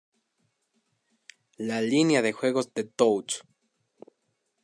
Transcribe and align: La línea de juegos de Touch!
La 1.59 1.79
línea 1.79 2.23
de 2.23 2.33
juegos 2.33 2.73
de 2.73 2.85
Touch! 2.85 3.43